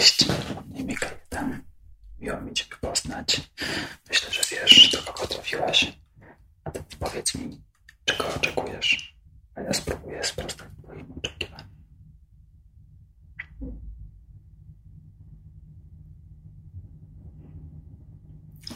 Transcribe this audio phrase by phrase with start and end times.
[0.00, 0.26] Cześć,
[0.74, 1.62] imię Kajetan.
[2.18, 3.50] Miło mi Ciebie poznać.
[4.08, 5.92] Myślę, że wiesz, do kogo trafiłaś.
[6.64, 7.62] A ty powiedz mi,
[8.04, 9.16] czego oczekujesz,
[9.54, 11.68] a ja spróbuję sprostać Twoim oczekiwaniom.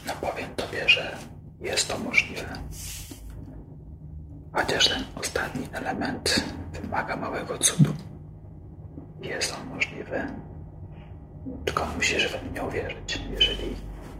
[0.06, 1.18] No powiem Tobie, że
[1.60, 2.58] jest to możliwe.
[4.52, 7.94] Chociaż ten ostatni element wymaga małego cudu.
[9.22, 10.43] Jest on możliwy.
[11.96, 13.20] Musisz we mnie uwierzyć.
[13.30, 13.76] Jeżeli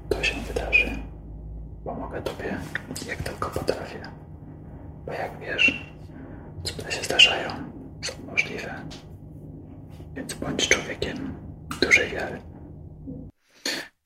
[0.09, 0.99] to się wydarzy,
[1.85, 2.59] pomogę Tobie
[3.07, 4.03] jak tylko potrafię.
[5.07, 5.85] Bo jak wiesz,
[6.65, 7.51] cuda się zdarzają,
[8.03, 8.85] są możliwe.
[10.15, 11.35] Więc bądź człowiekiem
[11.81, 12.43] dużej wiary.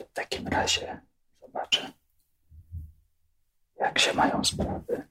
[0.00, 1.00] W takim razie
[1.40, 1.92] zobaczę,
[3.80, 5.08] jak się mają sprawy.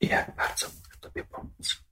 [0.00, 1.87] I jak bardzo mogę Tobie pomóc.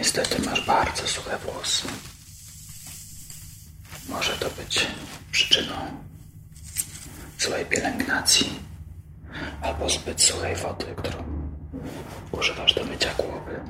[0.00, 1.88] Niestety masz bardzo suche włosy.
[4.08, 4.86] Może to być
[5.32, 5.74] przyczyną
[7.38, 8.60] złej pielęgnacji
[9.62, 11.24] albo zbyt suchej wody, którą
[12.32, 13.60] używasz do mycia głowy.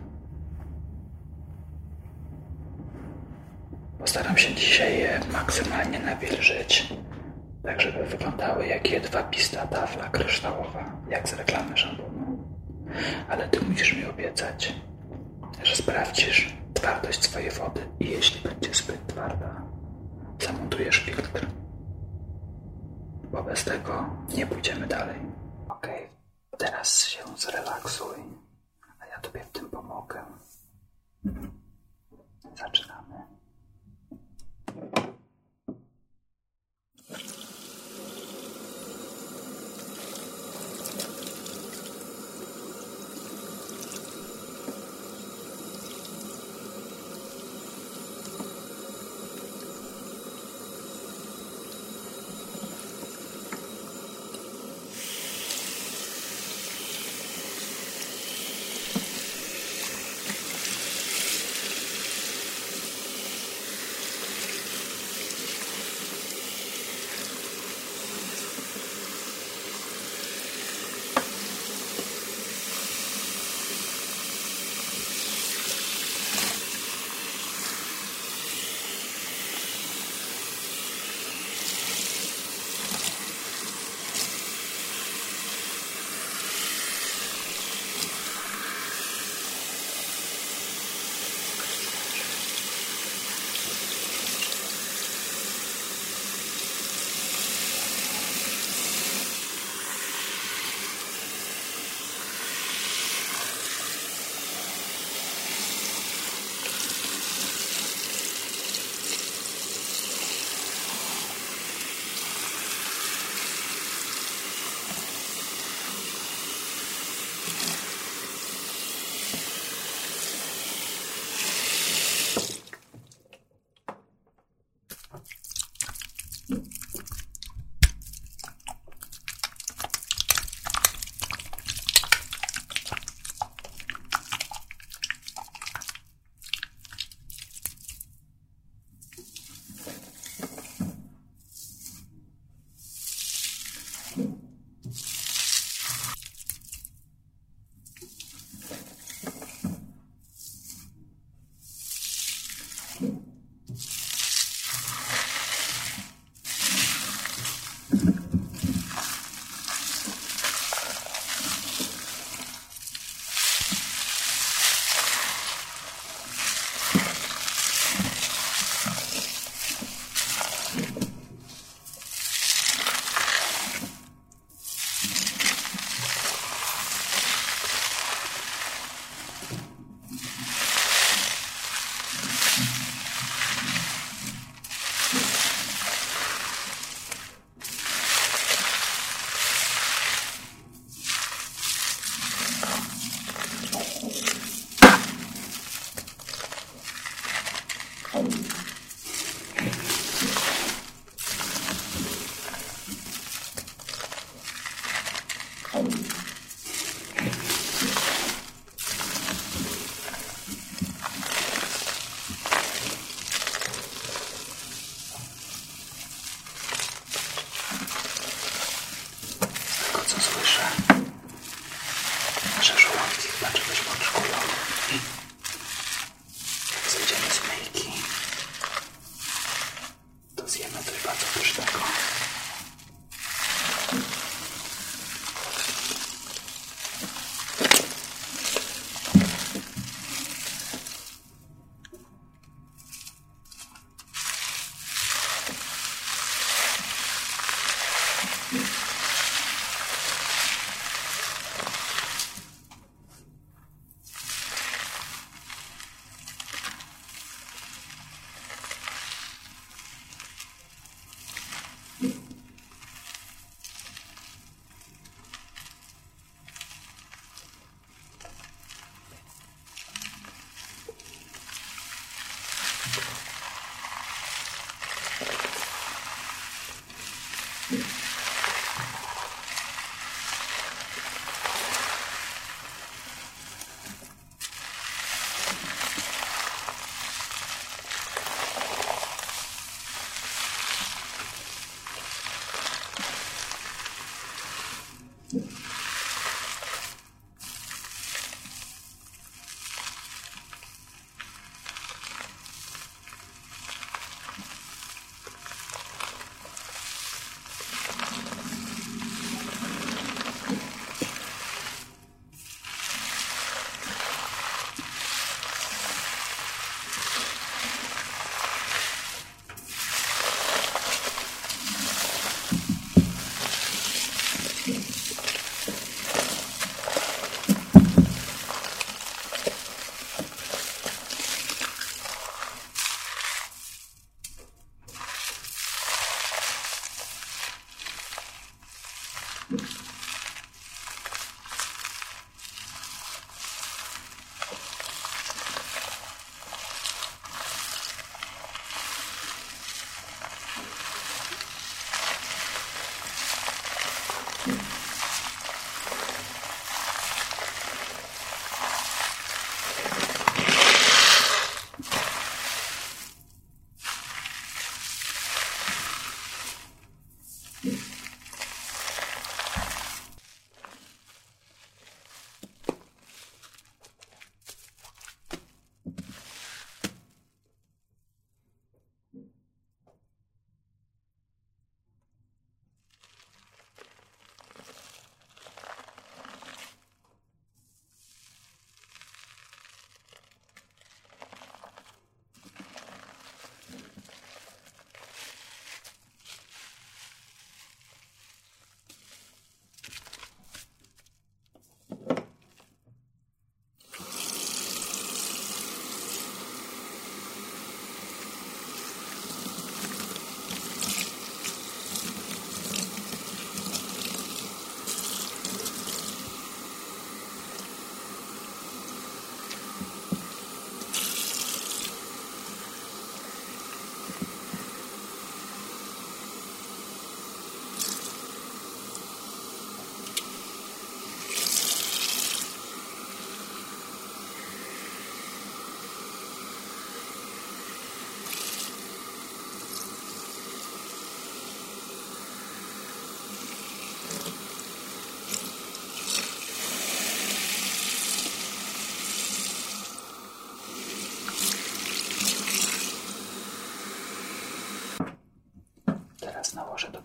[3.98, 6.88] Postaram się dzisiaj je maksymalnie nawilżyć,
[7.62, 12.48] tak żeby wyglądały jak jedwabista tafla kryształowa, jak z reklamy szamponu.
[13.28, 14.74] Ale ty musisz mi obiecać,
[15.62, 19.62] że sprawdzisz twardość swojej wody i jeśli będzie zbyt twarda,
[20.40, 21.46] zamontujesz filtr.
[23.24, 25.20] Wobec tego nie pójdziemy dalej.
[25.68, 26.08] Okej,
[26.58, 28.16] teraz się zrelaksuj,
[29.00, 30.24] a ja tobie w tym pomogę.
[32.56, 32.99] Zaczynamy.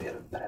[0.05, 0.44] siempre.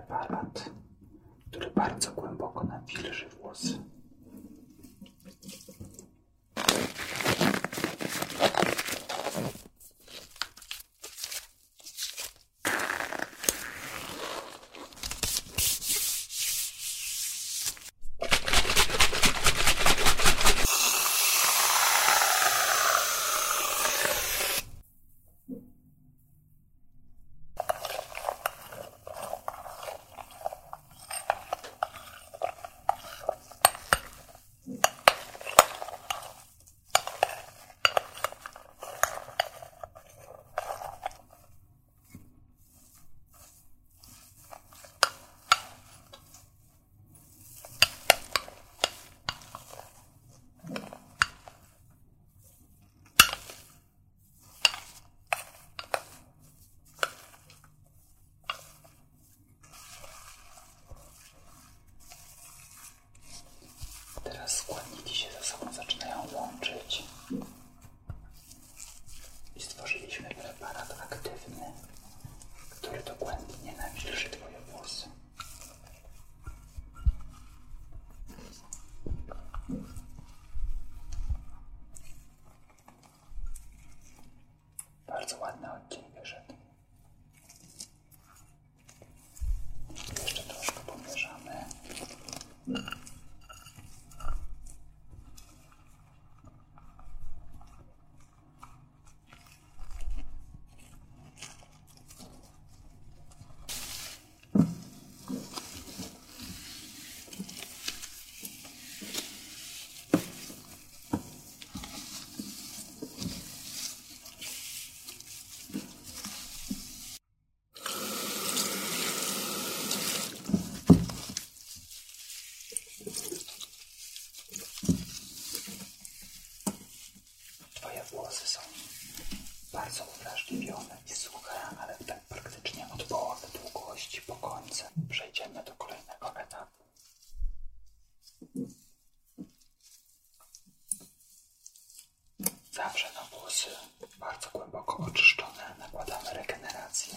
[144.20, 147.14] Bardzo głęboko oczyszczone nakładamy regenerację.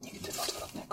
[0.00, 0.85] Nigdy w odwrotnej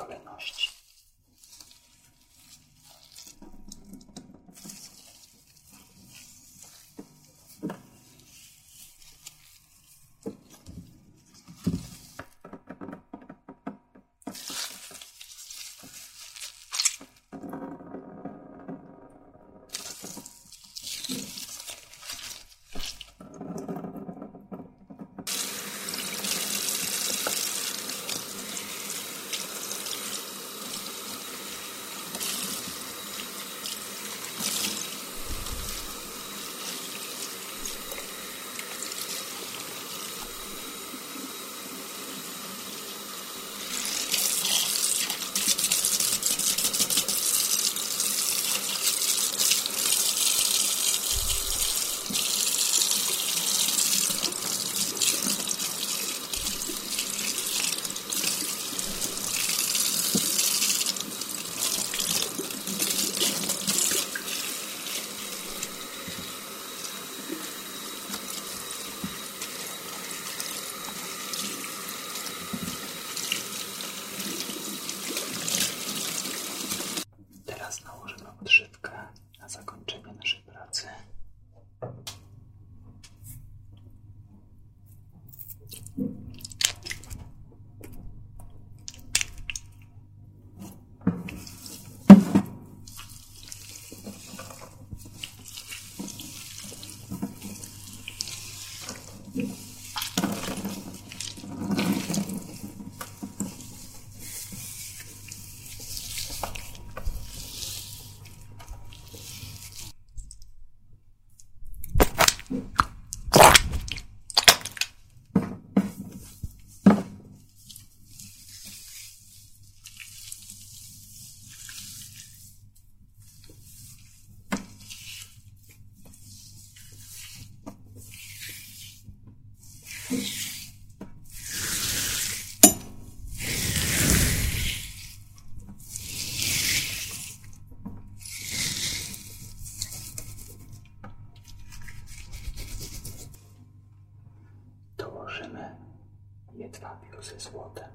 [147.23, 147.89] ze złotem.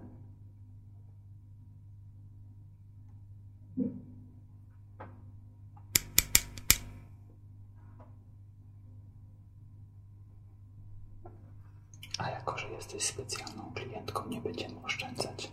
[12.19, 15.53] A jako, że jesteś specjalną klientką, nie będziemy oszczędzać.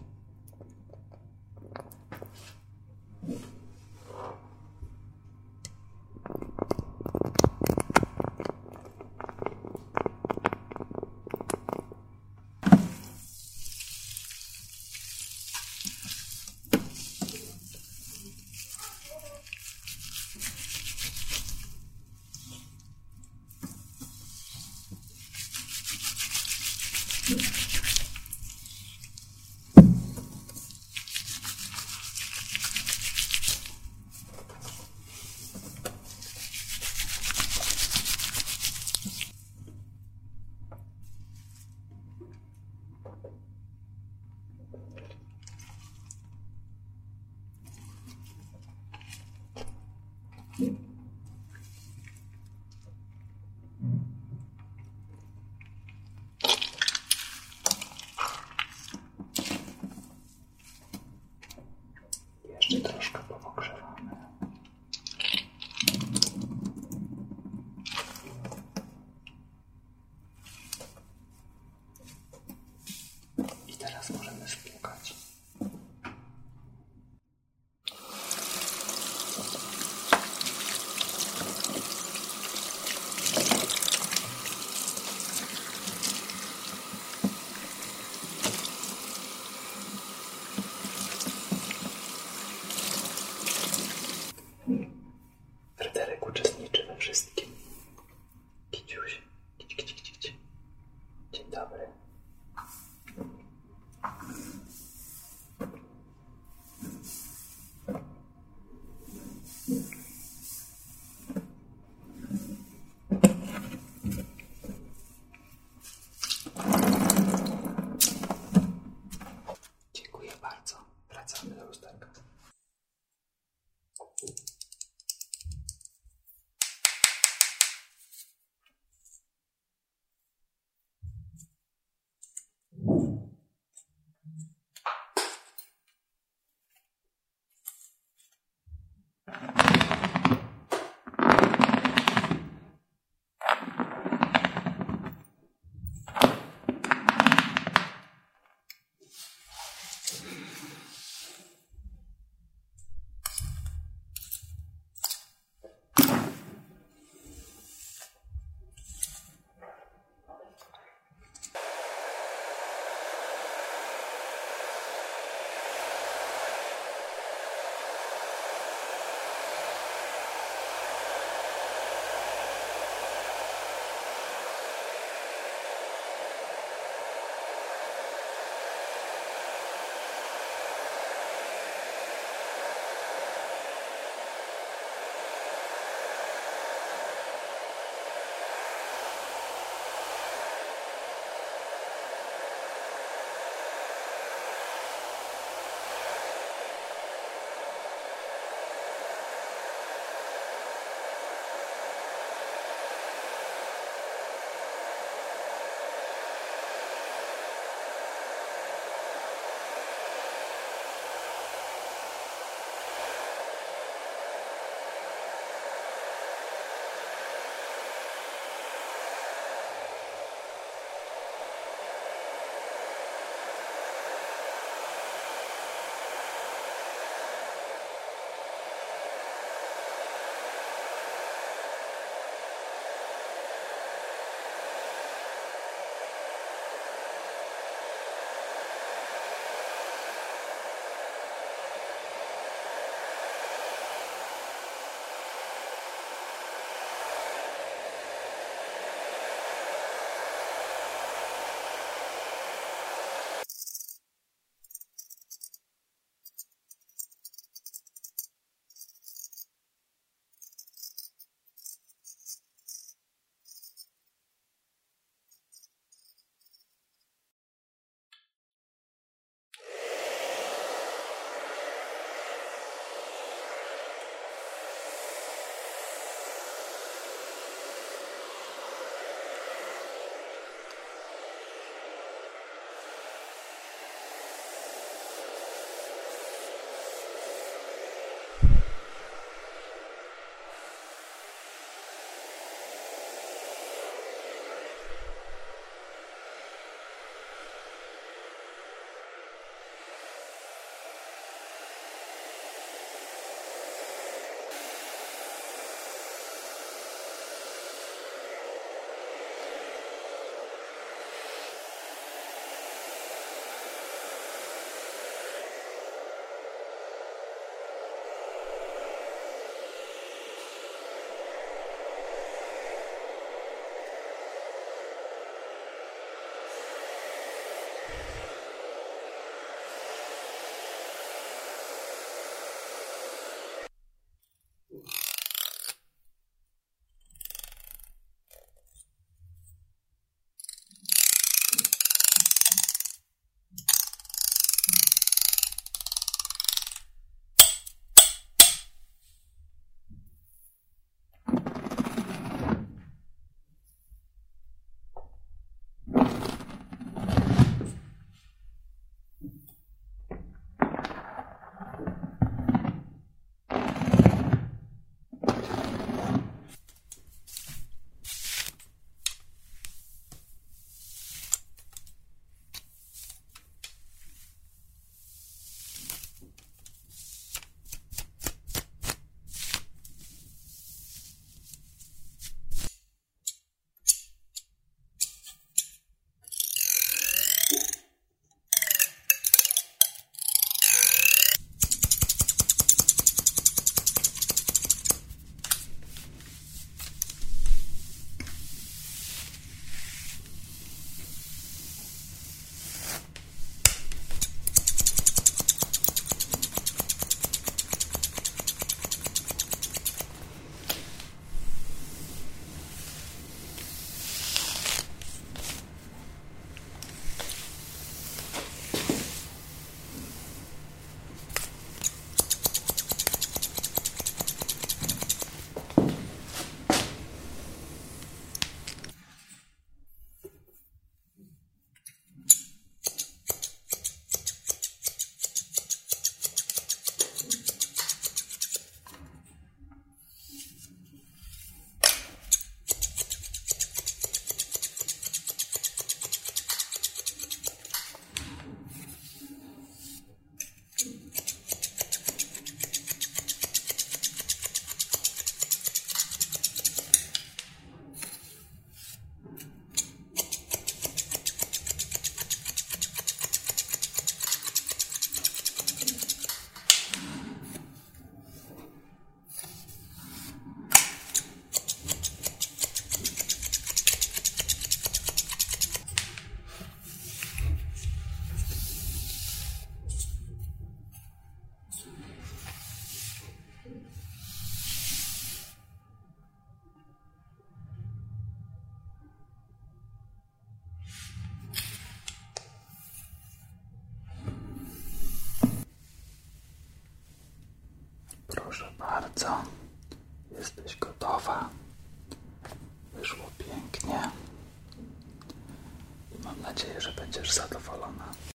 [507.16, 508.15] Manchester falan ha.